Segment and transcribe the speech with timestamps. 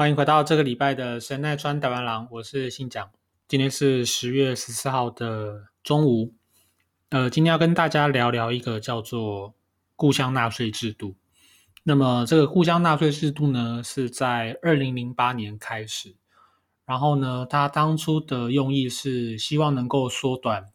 [0.00, 3.10] 欢迎回到这个礼拜的神奈川台湾郎，我是信讲。
[3.46, 6.32] 今天是十月十四号的中午，
[7.10, 9.54] 呃，今天要跟大家聊聊一个叫做
[9.96, 11.16] 故乡纳税制度。
[11.82, 16.16] 那么这个故乡纳税制度呢，是在二零零八年开始，
[16.86, 20.70] 然后呢，它当初的用意是希望能够缩短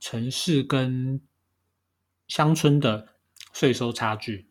[0.00, 1.20] 城市跟
[2.26, 3.06] 乡村的
[3.52, 4.48] 税收差距，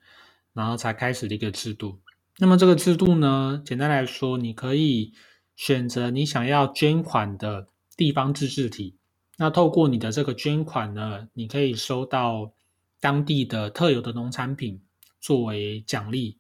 [0.54, 2.00] 然后才开始的一个制度。
[2.38, 5.14] 那么这个制度呢，简单来说，你可以
[5.56, 8.96] 选择你想要捐款的地方自治体。
[9.38, 12.54] 那透过你的这个捐款呢，你可以收到
[13.00, 14.82] 当地的特有的农产品
[15.20, 16.38] 作为奖励。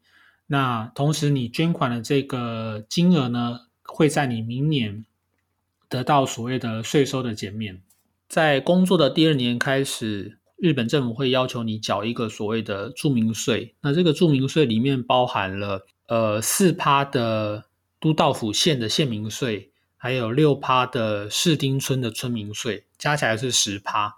[0.47, 5.05] 那同时，你捐款的这个金额呢，会在你明年
[5.87, 7.81] 得到所谓的税收的减免。
[8.27, 10.39] 在工作的第二年开始。
[10.61, 17.65] 日本政府会要求你缴一个所谓的住民税，那这个住民税里面包含了呃四趴的
[17.99, 24.13] 都道府县的县民税，还有六趴的市町村的村民税，加起来是十趴。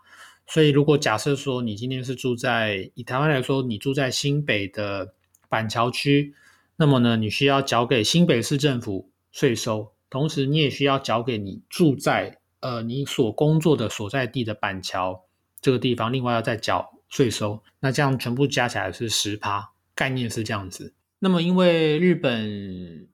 [0.46, 5.14] 所以如果假设说你今天是住在以台湾来说，你住在新北的
[5.48, 6.36] 板桥区，
[6.76, 15.24] 那么呢，你需要缴给新北市政府税收，同时你也需要缴给你住在呃你所工作的所在地的板桥。
[15.64, 20.94] 这个地方另外要再缴税收，那这样全部加起来是十趴，概念是这样子。
[21.20, 23.08] 那么因为日本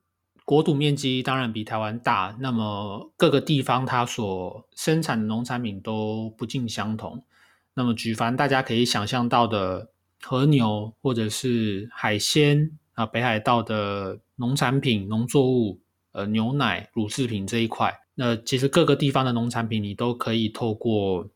[0.46, 7.24] 国土面积当然比台湾大，那么各个地方它所生产的农产品都不尽相同。
[7.76, 9.92] 那么举凡大家可以想象到的
[10.24, 15.80] 和牛或者是海鲜啊，北海道的农产品、农作物、
[16.14, 21.30] 呃牛奶、乳制品这一块，那其实各个地方的农产品你都可以透过。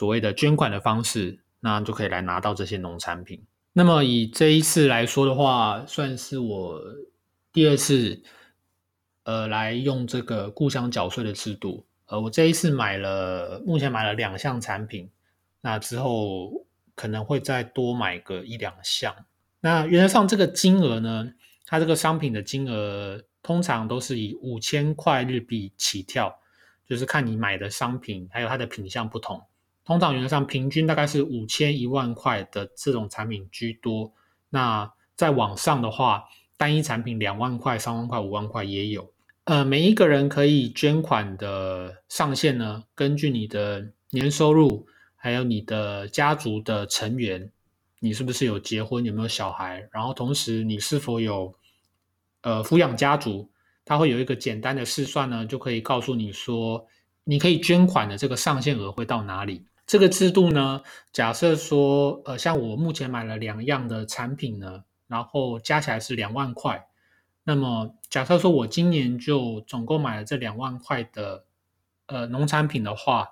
[0.00, 3.44] 所谓的捐款的方式，那就可以来拿到这些农产品。
[3.74, 6.80] 那么以这一次来说的话，算是我
[7.52, 8.22] 第二次，
[9.24, 11.84] 呃，来用这个故乡缴税的制度。
[12.06, 15.10] 呃，我这一次买了，目前买了两项产品，
[15.60, 19.14] 那之后可能会再多买个一两项。
[19.60, 21.30] 那原则上这个金额呢，
[21.66, 26.40] 它这个商品的金额通常都是以五千块日币起跳，
[26.88, 29.42] 就是看你买的商品还有它的品相不同。
[29.84, 34.12] 通常原则上平均大概是五千一万块的这种产品居多。
[34.48, 36.24] 那在网上的话，
[36.56, 39.12] 单一产品两万块、三万块、五万块也有。
[39.44, 44.86] 呃，每一个人可以捐款的上限呢，根据你的年收入，
[45.16, 47.50] 还有你的家族的成员，
[47.98, 51.52] 你是不是有结婚，有没有小孩，然后同时你是否有
[52.42, 53.50] 呃抚养家族，
[53.84, 56.86] 它会有一个简单的试算呢，就可以告诉你说，
[57.24, 59.64] 你可以捐款的这个上限额会到哪里。
[59.90, 66.86] 这个制度呢，假设说，呃，像我目前买了两样的产品呢，然后加起来是两万块。
[67.42, 71.44] 那么，假设说我今年就总共买了这两万块的
[72.06, 73.30] 呃农产品的话，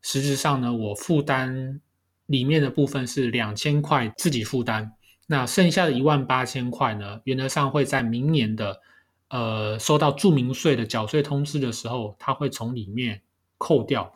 [0.00, 1.80] 实质上呢，我负担
[2.26, 4.92] 里面的部分是两千块自己负担，
[5.26, 8.80] 那剩下的一万八千块呢，原则上会在明年的
[9.30, 13.22] 呃收到住民税的缴税通知的时候，它会从里面
[13.58, 14.12] 扣掉。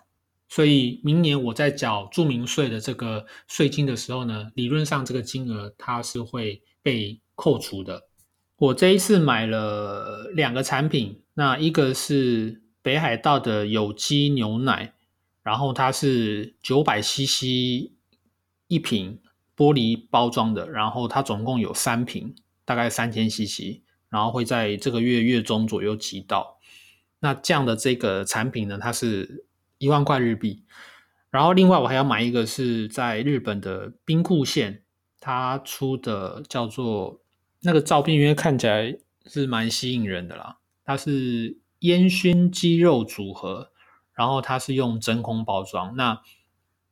[0.52, 8.08] 所以明年我在缴住民税的这个税金的时候呢，理论上这个金额它是会被扣除的。
[8.56, 14.92] 我这一次买了两个产品，那一个是北海道的有机牛奶，
[15.44, 17.92] 然后它是九百 CC
[18.66, 19.20] 一瓶
[19.56, 22.34] 玻璃包装的，然后它总共有三瓶，
[22.64, 26.58] 大概三千 CC，然后会在这个月月中左右寄到。
[27.20, 29.46] 那这样的这个产品呢，它是。
[29.80, 30.62] 一万块日币，
[31.30, 34.84] 然后另外我还要买一个是在日本的兵库县，
[35.18, 37.22] 它出的叫做
[37.62, 38.94] 那个照片，因为看起来
[39.24, 40.58] 是蛮吸引人的啦。
[40.84, 43.72] 它是烟熏鸡肉组合，
[44.12, 46.20] 然后它是用真空包装，那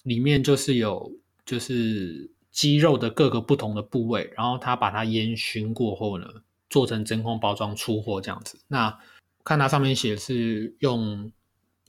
[0.03, 1.13] 里面就是有
[1.45, 6.27] 就是鸡肉的各个不同的部位，然后它把它烟熏过后呢，
[6.71, 8.59] 做成真空包装出货这样子。
[8.69, 8.99] 那
[9.45, 11.31] 看它上面写是用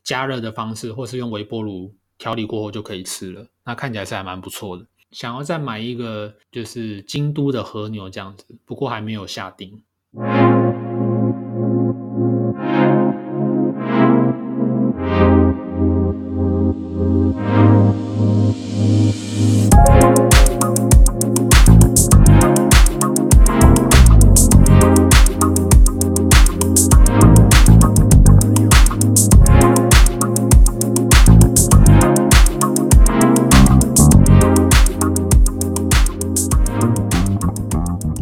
[0.04, 3.46] 加热的方式，或是用微波炉调理过后就可以吃了。
[3.64, 4.86] 那看起来是还蛮不错的。
[5.12, 9.82] 想要再买一个就是京都的和牛这样子，不过还没有下定。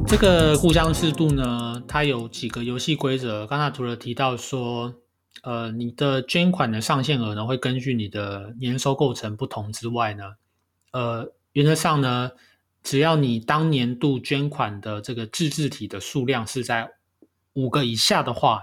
[0.10, 3.46] 这个故乡制度呢，它有几个游戏规则。
[3.46, 4.96] 刚才除了提到说，
[5.44, 10.24] 呃，你的捐款的上限额呢，会根据你的年收构成不同之外呢，
[10.94, 12.32] 呃，原则上呢，
[12.82, 16.90] 只要你当年度捐款的这个自治体的数量是在
[17.54, 18.62] 五个以下的话，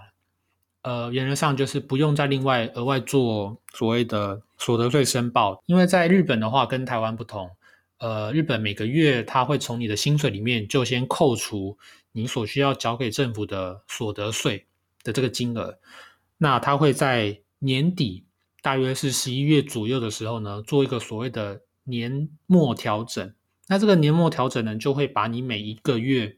[0.80, 5.62] 呃，原则上就是不用再另外额外做所谓的所得税申报。
[5.66, 7.50] 因为在日本的话，跟台湾不同。
[7.98, 11.78] 呃，日本每个月他会从你的薪水里面就先扣除
[12.12, 14.66] 你所需要缴给政府的所得税
[15.04, 15.78] 的这个金额，
[16.36, 18.24] 那他会在年底，
[18.60, 23.32] 大约是十一月左右的时候呢，做一个所谓的年末调整。
[23.68, 26.36] 那这个年末调整呢，就会把你每一个月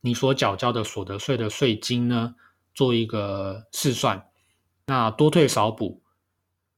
[0.00, 2.34] 你所缴交的所得税的税金呢，
[2.74, 4.26] 做一个试算，
[4.86, 6.02] 那多退少补。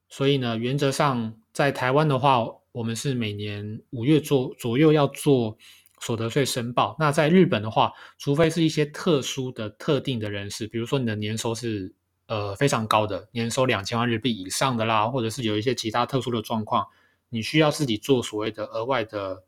[0.07, 2.58] 所以呢，原则上在台湾的话。
[2.71, 5.57] 我们是每年五月做左右要做
[5.99, 6.95] 所得税申报。
[6.99, 11.93] 那在日本的话，除非是一些特殊的、特定的人士，比如说你的年收是
[12.27, 16.87] 呃非常高的，年收两千万日币以上的啦，或者是有一些其他特殊的状况，
[17.29, 19.43] 你需要自己做所谓的额外的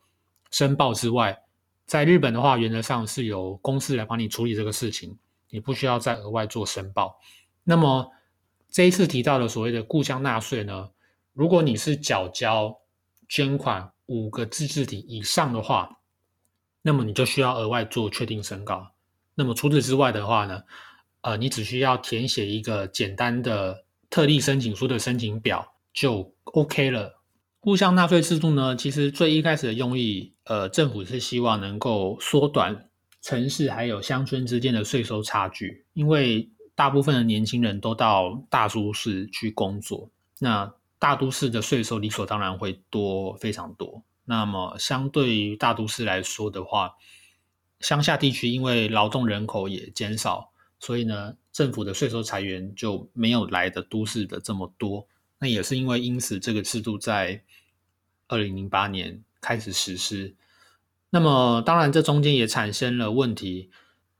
[0.49, 1.43] 申报之外，
[1.85, 5.17] 在日本的话，原则上是由公司来帮你处理这个事情，
[5.49, 7.19] 你不需要再额外做申报。
[7.63, 8.11] 那么
[8.69, 10.89] 这一次提到的所谓的故乡纳税呢，
[11.33, 12.80] 如果你是缴交
[13.31, 16.01] 捐款五个自治体以上的话，
[16.81, 18.91] 那么你就需要额外做确定申告。
[19.35, 20.63] 那么除此之外的话呢，
[21.21, 27.21] 呃，你只需要填写一个简单的特例申请书的申请表就 OK 了。
[27.61, 32.89] 互相纳税制度呢，其实最一开始的用意，呃，政府是希望能够缩短
[33.21, 40.73] 城市还有乡村之间的税收差距，因为大部分的年轻人都到大都市去工作，那。
[41.01, 44.03] 大都市的税收理所当然会多非常多。
[44.23, 46.93] 那么，相对于大都市来说的话，
[47.79, 55.07] 乡下地区因为劳动人口也减少，所以呢，政府的税收裁员就没有来的都市的这么多。
[55.39, 57.43] 那也是因为因此，这个制度在
[58.27, 60.35] 二零零八年开始实施。
[61.09, 63.71] 那么，当然这中间也产生了问题。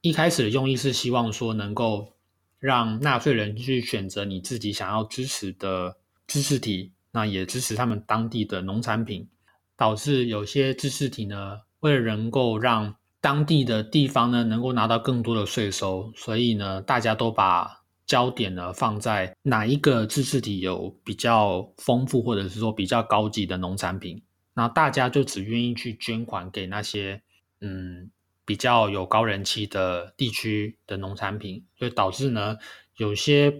[0.01, 2.13] 一开始的用意是希望说，能够
[2.57, 5.97] 让纳税人去选择你自己想要支持的。
[6.31, 9.27] 知识体，那也支持他们当地的农产品，
[9.75, 24.23] 导致有些知识体呢，为了能够让当地的地方呢能够拿到更多的税收，所以呢，大家都把焦点呢放在哪一个知识体有比较丰富或者是说比较高级的农产品，
[24.53, 27.21] 那大家就只愿意去捐款给那些
[27.59, 28.09] 嗯
[28.45, 32.55] 比较有高人气的地区的农产品，所以导致呢
[32.95, 33.53] 有些。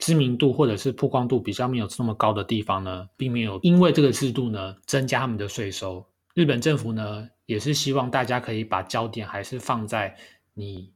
[0.00, 6.04] 知名度或者是曝光度比较没有这么高的地方呢，并没有因为这个制度呢增加他们的税收。
[6.34, 10.16] 日本政府呢也是希望大家可以把焦点还是放在
[10.54, 10.90] 你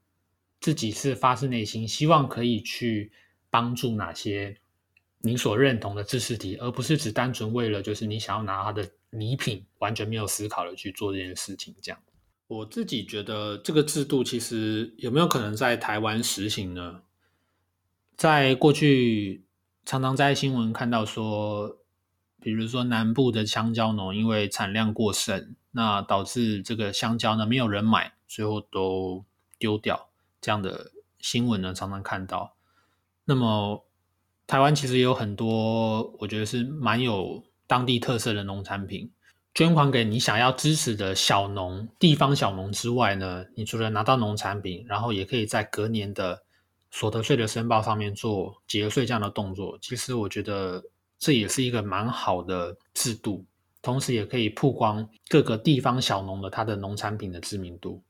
[0.61, 3.12] 自己是发自内心希望可以去
[3.50, 4.56] 帮助哪些
[5.20, 11.75] 你所认同的知识体，而不是只单纯为了就是你想要拿他的礼品，完全没有思考的去做这件事情。
[11.80, 11.99] 这样，
[12.46, 17.00] 我自己觉得这个制度其实有没有可能在台湾实行呢？
[18.16, 19.44] 在过去，
[19.85, 21.78] 常常在新闻看到说，
[22.40, 29.25] 比如说南部的香蕉农因为产量过剩，那导致这个香蕉呢没有人买，最后都
[29.59, 30.09] 丢掉。
[30.40, 32.54] 这样的新闻呢常常看到。
[33.25, 33.85] 那么
[34.47, 39.11] 台湾其实有很多，我觉得是蛮有当地特色的农产品，
[39.52, 46.43] 捐款给你想要支持的小农、地方小农之外呢，你除了拿到农产品，然后也可以在隔年的。
[46.96, 50.80] 所得税的申报上面做节税这样的动作，其实我觉得
[51.18, 53.44] 这也是一个蛮好的制度，
[53.82, 58.00] 同时也可以曝光各个地方小农的他的农产品的知名度。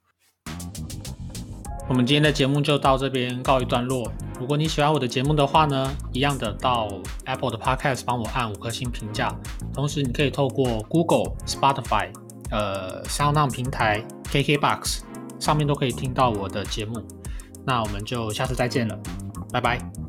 [1.89, 4.13] 我们今天的节目就到这边告一段落。
[4.39, 6.87] 如果你喜欢我的节目的话呢，一样的到
[7.25, 9.35] Apple 的 Podcast 帮我按五颗星评价。
[9.73, 12.13] 同时，你可以透过 Google、Spotify、
[12.51, 15.01] 呃 SoundOn 平台、KKBox
[15.41, 17.03] 上面都可以听到我的节目。
[17.65, 18.99] 那我们就下次再见了，
[19.53, 20.04] 拜拜。